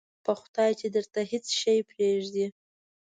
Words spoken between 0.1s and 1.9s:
په خدای چې درته هېڅ شی